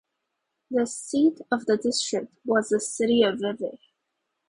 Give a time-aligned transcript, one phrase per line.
[0.71, 3.77] The seat of the district was the city of Vevey.